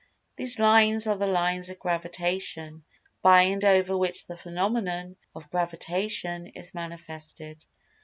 [0.35, 2.83] These "lines" are the "Lines of Gravitation,"
[3.21, 7.63] by and over which the phenomenon of Gravitation is manifested.